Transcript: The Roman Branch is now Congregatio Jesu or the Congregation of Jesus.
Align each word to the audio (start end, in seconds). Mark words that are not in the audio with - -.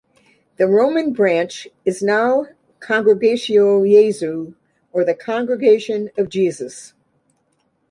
The 0.57 0.65
Roman 0.65 1.13
Branch 1.13 1.67
is 1.85 2.01
now 2.01 2.47
Congregatio 2.79 3.85
Jesu 3.87 4.55
or 4.91 5.03
the 5.05 5.13
Congregation 5.13 6.09
of 6.17 6.27
Jesus. 6.27 6.93